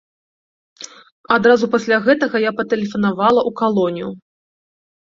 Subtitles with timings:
[1.35, 4.11] Адразу пасля гэтага я патэлефанавала ў калонію.